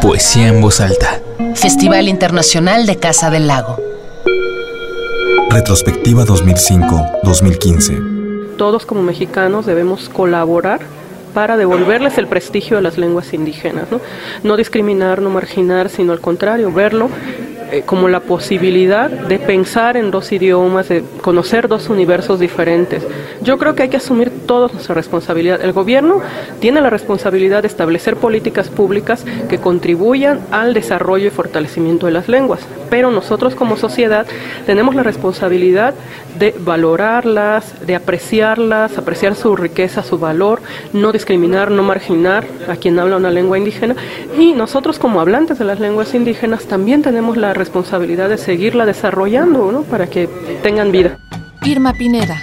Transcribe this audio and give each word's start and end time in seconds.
Poesía 0.00 0.48
en 0.48 0.60
voz 0.60 0.80
alta. 0.80 1.20
Festival 1.54 2.08
Internacional 2.08 2.86
de 2.86 2.96
Casa 2.96 3.30
del 3.30 3.46
Lago. 3.46 3.78
Retrospectiva 5.50 6.24
2005-2015. 6.24 8.56
Todos 8.56 8.86
como 8.86 9.02
mexicanos 9.02 9.66
debemos 9.66 10.08
colaborar 10.08 10.80
para 11.32 11.56
devolverles 11.56 12.18
el 12.18 12.28
prestigio 12.28 12.78
a 12.78 12.80
las 12.80 12.96
lenguas 12.96 13.34
indígenas. 13.34 13.90
¿no? 13.90 14.00
no 14.42 14.56
discriminar, 14.56 15.20
no 15.20 15.30
marginar, 15.30 15.88
sino 15.88 16.12
al 16.12 16.20
contrario, 16.20 16.72
verlo 16.72 17.10
como 17.82 18.08
la 18.08 18.20
posibilidad 18.20 19.10
de 19.10 19.38
pensar 19.38 19.96
en 19.96 20.10
dos 20.10 20.32
idiomas, 20.32 20.88
de 20.88 21.04
conocer 21.22 21.68
dos 21.68 21.88
universos 21.88 22.40
diferentes. 22.40 23.06
Yo 23.42 23.58
creo 23.58 23.74
que 23.74 23.84
hay 23.84 23.88
que 23.88 23.96
asumir 23.96 24.30
toda 24.46 24.68
nuestra 24.68 24.94
responsabilidad. 24.94 25.60
El 25.62 25.72
gobierno 25.72 26.20
tiene 26.60 26.80
la 26.80 26.90
responsabilidad 26.90 27.62
de 27.62 27.68
establecer 27.68 28.16
políticas 28.16 28.68
públicas 28.68 29.24
que 29.48 29.58
contribuyan 29.58 30.40
al 30.50 30.74
desarrollo 30.74 31.26
y 31.26 31.30
fortalecimiento 31.30 32.06
de 32.06 32.12
las 32.12 32.28
lenguas, 32.28 32.60
pero 32.90 33.10
nosotros 33.10 33.54
como 33.54 33.76
sociedad 33.76 34.26
tenemos 34.66 34.94
la 34.94 35.02
responsabilidad 35.02 35.94
de 36.38 36.54
valorarlas, 36.58 37.86
de 37.86 37.94
apreciarlas, 37.94 38.98
apreciar 38.98 39.34
su 39.34 39.54
riqueza, 39.56 40.02
su 40.02 40.18
valor, 40.18 40.60
no 40.92 41.12
discriminar, 41.12 41.70
no 41.70 41.82
marginar 41.82 42.44
a 42.68 42.76
quien 42.76 42.98
habla 42.98 43.16
una 43.16 43.30
lengua 43.30 43.58
indígena 43.58 43.94
y 44.36 44.52
nosotros 44.52 44.98
como 44.98 45.20
hablantes 45.20 45.58
de 45.58 45.64
las 45.64 45.80
lenguas 45.80 46.14
indígenas 46.14 46.64
también 46.64 47.02
tenemos 47.02 47.36
la 47.36 47.52
responsabilidad 47.52 47.63
de 47.64 48.38
seguirla 48.38 48.86
desarrollando 48.86 49.72
¿no? 49.72 49.82
para 49.82 50.06
que 50.08 50.28
tengan 50.62 50.92
vida. 50.92 51.18
Irma 51.64 51.92
Pineda. 51.92 52.40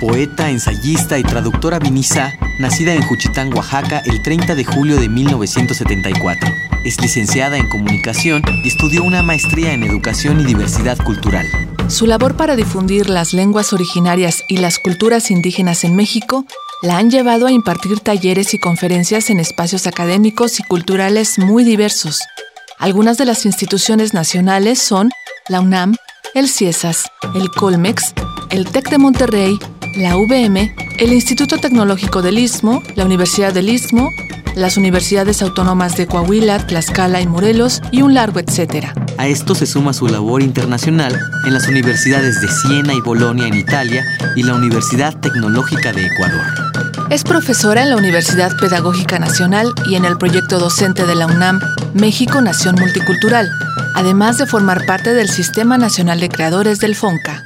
Poeta, 0.00 0.50
ensayista 0.50 1.18
y 1.18 1.22
traductora 1.22 1.78
vinisa, 1.78 2.32
nacida 2.60 2.92
en 2.94 3.02
Juchitán, 3.02 3.52
Oaxaca, 3.54 4.02
el 4.04 4.22
30 4.22 4.54
de 4.54 4.64
julio 4.64 4.96
de 5.00 5.08
1974. 5.08 6.50
Es 6.84 7.00
licenciada 7.00 7.56
en 7.56 7.68
comunicación 7.68 8.42
y 8.62 8.68
estudió 8.68 9.02
una 9.02 9.22
maestría 9.22 9.72
en 9.72 9.82
educación 9.82 10.40
y 10.40 10.44
diversidad 10.44 10.98
cultural. 10.98 11.46
Su 11.88 12.06
labor 12.06 12.36
para 12.36 12.56
difundir 12.56 13.08
las 13.08 13.32
lenguas 13.32 13.72
originarias 13.72 14.42
y 14.48 14.58
las 14.58 14.78
culturas 14.78 15.30
indígenas 15.30 15.84
en 15.84 15.96
México 15.96 16.44
la 16.82 16.98
han 16.98 17.10
llevado 17.10 17.46
a 17.46 17.52
impartir 17.52 18.00
talleres 18.00 18.52
y 18.52 18.58
conferencias 18.58 19.30
en 19.30 19.40
espacios 19.40 19.86
académicos 19.86 20.60
y 20.60 20.62
culturales 20.62 21.38
muy 21.38 21.64
diversos, 21.64 22.20
algunas 22.78 23.18
de 23.18 23.24
las 23.24 23.46
instituciones 23.46 24.14
nacionales 24.14 24.80
son 24.80 25.10
la 25.48 25.60
UNAM, 25.60 25.96
el 26.34 26.48
CIESAS, 26.48 27.10
el 27.34 27.50
Colmex, 27.50 28.12
el 28.50 28.66
TEC 28.66 28.90
de 28.90 28.98
Monterrey, 28.98 29.58
la 29.96 30.16
UVM, 30.16 30.74
el 30.98 31.12
Instituto 31.12 31.56
Tecnológico 31.58 32.22
del 32.22 32.38
Istmo, 32.38 32.82
la 32.94 33.04
Universidad 33.04 33.52
del 33.54 33.70
Istmo, 33.70 34.10
las 34.54 34.76
universidades 34.76 35.42
autónomas 35.42 35.96
de 35.96 36.06
Coahuila, 36.06 36.66
Tlaxcala 36.66 37.20
y 37.20 37.26
Morelos 37.26 37.82
y 37.92 38.02
un 38.02 38.14
largo 38.14 38.40
etcétera. 38.40 38.94
A 39.18 39.26
esto 39.28 39.54
se 39.54 39.66
suma 39.66 39.92
su 39.92 40.08
labor 40.08 40.42
internacional 40.42 41.18
en 41.46 41.54
las 41.54 41.68
universidades 41.68 42.40
de 42.40 42.48
Siena 42.48 42.94
y 42.94 43.00
Bolonia 43.00 43.46
en 43.46 43.54
Italia 43.54 44.04
y 44.34 44.42
la 44.42 44.54
Universidad 44.54 45.18
Tecnológica 45.20 45.92
de 45.92 46.06
Ecuador. 46.06 46.65
Es 47.08 47.22
profesora 47.22 47.84
en 47.84 47.90
la 47.90 47.96
Universidad 47.96 48.50
Pedagógica 48.60 49.20
Nacional 49.20 49.72
y 49.88 49.94
en 49.94 50.04
el 50.04 50.18
proyecto 50.18 50.58
docente 50.58 51.06
de 51.06 51.14
la 51.14 51.26
UNAM 51.26 51.60
México 51.94 52.40
Nación 52.40 52.74
Multicultural, 52.80 53.48
además 53.94 54.38
de 54.38 54.46
formar 54.46 54.84
parte 54.86 55.14
del 55.14 55.28
Sistema 55.28 55.78
Nacional 55.78 56.18
de 56.18 56.28
Creadores 56.28 56.80
del 56.80 56.96
FONCA. 56.96 57.44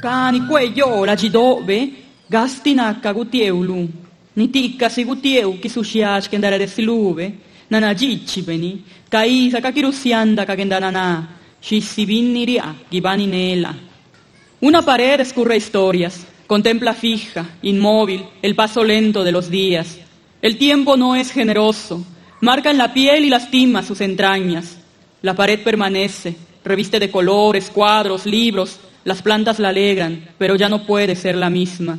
Una 14.59 14.81
pared 14.81 15.19
escurre 15.19 15.57
historias 15.57 16.30
Contempla 16.51 16.93
fija, 16.93 17.45
inmóvil, 17.61 18.25
el 18.41 18.55
paso 18.55 18.83
lento 18.83 19.23
de 19.23 19.31
los 19.31 19.49
días. 19.49 19.97
El 20.41 20.57
tiempo 20.57 20.97
no 20.97 21.15
es 21.15 21.31
generoso, 21.31 22.03
marca 22.41 22.69
en 22.69 22.77
la 22.77 22.93
piel 22.93 23.23
y 23.23 23.29
lastima 23.29 23.83
sus 23.83 24.01
entrañas. 24.01 24.77
La 25.21 25.33
pared 25.33 25.63
permanece, 25.63 26.35
reviste 26.65 26.99
de 26.99 27.09
colores, 27.09 27.69
cuadros, 27.69 28.25
libros, 28.25 28.81
las 29.05 29.21
plantas 29.21 29.59
la 29.59 29.69
alegran, 29.69 30.27
pero 30.37 30.57
ya 30.57 30.67
no 30.67 30.85
puede 30.85 31.15
ser 31.15 31.37
la 31.37 31.49
misma. 31.49 31.97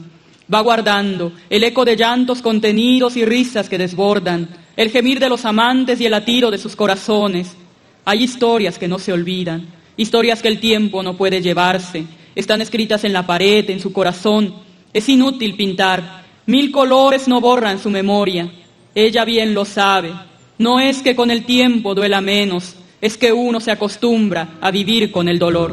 Va 0.52 0.60
guardando 0.60 1.32
el 1.48 1.64
eco 1.64 1.86
de 1.86 1.96
llantos 1.96 2.42
contenidos 2.42 3.16
y 3.16 3.24
risas 3.24 3.70
que 3.70 3.78
desbordan, 3.78 4.50
el 4.76 4.90
gemir 4.90 5.18
de 5.18 5.30
los 5.30 5.46
amantes 5.46 5.98
y 5.98 6.04
el 6.04 6.10
latido 6.10 6.50
de 6.50 6.58
sus 6.58 6.76
corazones. 6.76 7.56
Hay 8.04 8.22
historias 8.24 8.78
que 8.78 8.86
no 8.86 8.98
se 8.98 9.14
olvidan, 9.14 9.66
historias 9.96 10.42
que 10.42 10.48
el 10.48 10.60
tiempo 10.60 11.02
no 11.02 11.16
puede 11.16 11.40
llevarse, 11.40 12.04
están 12.34 12.62
escritas 12.62 13.04
en 13.04 13.12
la 13.12 13.26
pared, 13.26 13.68
en 13.70 13.80
su 13.80 13.92
corazón. 13.92 14.54
Es 14.92 15.08
inútil 15.08 15.56
pintar. 15.56 16.24
Mil 16.46 16.70
colores 16.70 17.28
no 17.28 17.40
borran 17.40 17.78
su 17.78 17.90
memoria. 17.90 18.50
Ella 18.94 19.24
bien 19.24 19.54
lo 19.54 19.64
sabe. 19.64 20.12
No 20.58 20.80
es 20.80 21.02
que 21.02 21.16
con 21.16 21.30
el 21.30 21.44
tiempo 21.44 21.94
duela 21.94 22.20
menos, 22.20 22.74
es 23.00 23.16
que 23.16 23.32
uno 23.32 23.60
se 23.60 23.70
acostumbra 23.70 24.58
a 24.60 24.70
vivir 24.70 25.10
con 25.10 25.28
el 25.28 25.38
dolor. 25.38 25.72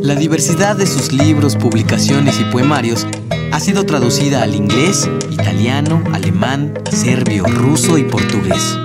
La 0.00 0.14
diversidad 0.14 0.76
de 0.76 0.86
sus 0.86 1.12
libros, 1.12 1.56
publicaciones 1.56 2.40
y 2.40 2.44
poemarios 2.44 3.06
ha 3.52 3.60
sido 3.60 3.84
traducida 3.84 4.42
al 4.42 4.54
inglés, 4.54 5.08
italiano, 5.30 6.02
alemán, 6.12 6.74
serbio, 6.90 7.44
ruso 7.44 7.98
y 7.98 8.04
portugués. 8.04 8.78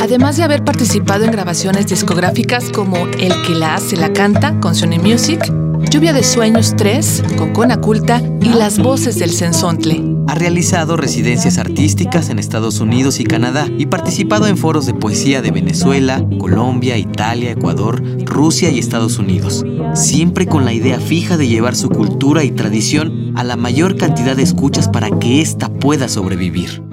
Además 0.00 0.36
de 0.36 0.44
haber 0.44 0.64
participado 0.64 1.24
en 1.24 1.32
grabaciones 1.32 1.86
discográficas 1.86 2.70
como 2.70 3.06
El 3.06 3.32
que 3.42 3.54
la 3.54 3.74
hace 3.74 3.96
la 3.96 4.12
canta 4.12 4.58
con 4.60 4.74
Sony 4.74 4.98
Music, 5.02 5.40
Lluvia 5.90 6.12
de 6.12 6.22
Sueños 6.22 6.74
3 6.76 7.24
con 7.36 7.52
Cona 7.52 7.80
Culta 7.80 8.22
y 8.40 8.50
Las 8.50 8.78
Voces 8.78 9.18
del 9.18 9.30
Sensontle. 9.30 10.04
Ha 10.28 10.36
realizado 10.36 10.96
residencias 10.96 11.58
artísticas 11.58 12.28
en 12.28 12.38
Estados 12.38 12.78
Unidos 12.78 13.18
y 13.18 13.24
Canadá 13.24 13.66
y 13.76 13.86
participado 13.86 14.46
en 14.46 14.56
foros 14.56 14.86
de 14.86 14.94
poesía 14.94 15.42
de 15.42 15.50
Venezuela, 15.50 16.24
Colombia, 16.38 16.96
Italia, 16.96 17.50
Ecuador, 17.50 18.00
Rusia 18.24 18.70
y 18.70 18.78
Estados 18.78 19.18
Unidos, 19.18 19.64
siempre 19.94 20.46
con 20.46 20.64
la 20.64 20.72
idea 20.72 21.00
fija 21.00 21.36
de 21.36 21.48
llevar 21.48 21.74
su 21.74 21.88
cultura 21.88 22.44
y 22.44 22.52
tradición 22.52 23.32
a 23.34 23.42
la 23.42 23.56
mayor 23.56 23.96
cantidad 23.96 24.36
de 24.36 24.44
escuchas 24.44 24.88
para 24.88 25.10
que 25.18 25.40
ésta 25.40 25.70
pueda 25.70 26.08
sobrevivir. 26.08 26.84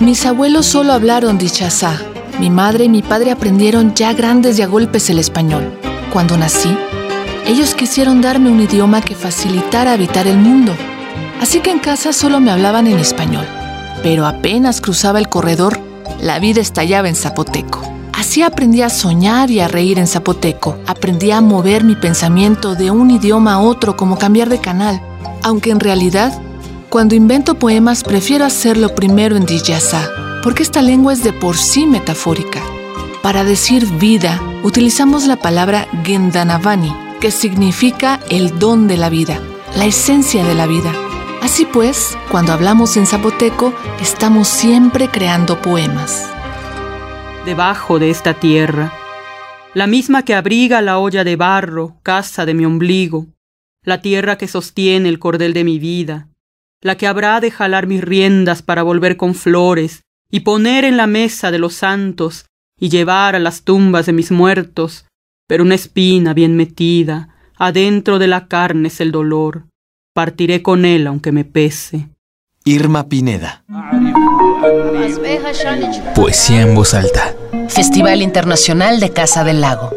Mis 0.00 0.26
abuelos 0.26 0.66
solo 0.66 0.92
hablaron 0.92 1.38
dichazá 1.38 2.09
mi 2.40 2.48
madre 2.48 2.84
y 2.84 2.88
mi 2.88 3.02
padre 3.02 3.32
aprendieron 3.32 3.92
ya 3.94 4.14
grandes 4.14 4.58
y 4.58 4.62
a 4.62 4.66
golpes 4.66 5.10
el 5.10 5.18
español. 5.18 5.78
Cuando 6.10 6.38
nací, 6.38 6.74
ellos 7.46 7.74
quisieron 7.74 8.22
darme 8.22 8.50
un 8.50 8.62
idioma 8.62 9.02
que 9.02 9.14
facilitara 9.14 9.92
habitar 9.92 10.26
el 10.26 10.38
mundo. 10.38 10.72
Así 11.38 11.60
que 11.60 11.70
en 11.70 11.80
casa 11.80 12.14
solo 12.14 12.40
me 12.40 12.50
hablaban 12.50 12.86
en 12.86 12.98
español. 12.98 13.44
Pero 14.02 14.26
apenas 14.26 14.80
cruzaba 14.80 15.18
el 15.18 15.28
corredor, 15.28 15.78
la 16.22 16.38
vida 16.38 16.62
estallaba 16.62 17.10
en 17.10 17.14
zapoteco. 17.14 17.82
Así 18.14 18.42
aprendí 18.42 18.80
a 18.80 18.88
soñar 18.88 19.50
y 19.50 19.60
a 19.60 19.68
reír 19.68 19.98
en 19.98 20.06
zapoteco. 20.06 20.78
Aprendí 20.86 21.32
a 21.32 21.42
mover 21.42 21.84
mi 21.84 21.94
pensamiento 21.94 22.74
de 22.74 22.90
un 22.90 23.10
idioma 23.10 23.54
a 23.54 23.60
otro 23.60 23.98
como 23.98 24.16
cambiar 24.16 24.48
de 24.48 24.60
canal. 24.60 25.02
Aunque 25.42 25.72
en 25.72 25.80
realidad, 25.80 26.32
cuando 26.88 27.14
invento 27.14 27.56
poemas 27.56 28.02
prefiero 28.02 28.46
hacerlo 28.46 28.94
primero 28.94 29.36
en 29.36 29.44
Dijazá 29.44 30.08
porque 30.42 30.62
esta 30.62 30.82
lengua 30.82 31.12
es 31.12 31.22
de 31.22 31.32
por 31.32 31.56
sí 31.56 31.86
metafórica. 31.86 32.62
Para 33.22 33.44
decir 33.44 33.86
vida, 33.98 34.40
utilizamos 34.62 35.26
la 35.26 35.36
palabra 35.36 35.86
Gendanavani, 36.04 36.94
que 37.20 37.30
significa 37.30 38.20
el 38.30 38.58
don 38.58 38.88
de 38.88 38.96
la 38.96 39.10
vida, 39.10 39.40
la 39.76 39.84
esencia 39.84 40.44
de 40.44 40.54
la 40.54 40.66
vida. 40.66 40.92
Así 41.42 41.66
pues, 41.66 42.16
cuando 42.30 42.52
hablamos 42.52 42.96
en 42.96 43.06
zapoteco, 43.06 43.74
estamos 44.00 44.48
siempre 44.48 45.08
creando 45.08 45.60
poemas. 45.60 46.30
Debajo 47.44 47.98
de 47.98 48.10
esta 48.10 48.34
tierra, 48.34 48.92
la 49.74 49.86
misma 49.86 50.24
que 50.24 50.34
abriga 50.34 50.80
la 50.80 50.98
olla 50.98 51.24
de 51.24 51.36
barro, 51.36 51.96
casa 52.02 52.46
de 52.46 52.54
mi 52.54 52.64
ombligo, 52.64 53.26
la 53.82 54.00
tierra 54.02 54.36
que 54.36 54.48
sostiene 54.48 55.08
el 55.08 55.18
cordel 55.18 55.52
de 55.52 55.64
mi 55.64 55.78
vida, 55.78 56.28
la 56.82 56.96
que 56.96 57.06
habrá 57.06 57.40
de 57.40 57.50
jalar 57.50 57.86
mis 57.86 58.02
riendas 58.02 58.62
para 58.62 58.82
volver 58.82 59.16
con 59.16 59.34
flores 59.34 60.02
y 60.30 60.40
poner 60.40 60.84
en 60.84 60.96
la 60.96 61.06
mesa 61.06 61.50
de 61.50 61.58
los 61.58 61.74
santos 61.74 62.46
y 62.78 62.88
llevar 62.88 63.36
a 63.36 63.38
las 63.38 63.62
tumbas 63.62 64.06
de 64.06 64.12
mis 64.12 64.30
muertos, 64.30 65.06
pero 65.46 65.64
una 65.64 65.74
espina 65.74 66.32
bien 66.34 66.56
metida, 66.56 67.28
adentro 67.56 68.18
de 68.18 68.26
la 68.26 68.46
carne 68.46 68.88
es 68.88 69.00
el 69.00 69.12
dolor. 69.12 69.64
Partiré 70.14 70.62
con 70.62 70.84
él 70.84 71.06
aunque 71.06 71.32
me 71.32 71.44
pese. 71.44 72.08
Irma 72.64 73.08
Pineda. 73.08 73.64
Poesía 76.14 76.62
en 76.62 76.74
voz 76.74 76.94
alta. 76.94 77.34
Festival 77.68 78.22
Internacional 78.22 79.00
de 79.00 79.10
Casa 79.10 79.44
del 79.44 79.60
Lago. 79.60 79.90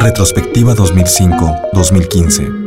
Retrospectiva 0.00 0.74
2005-2015. 0.74 2.65